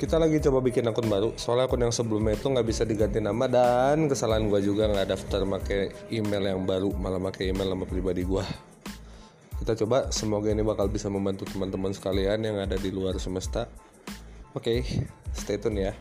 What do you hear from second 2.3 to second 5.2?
itu nggak bisa diganti nama dan kesalahan gue juga nggak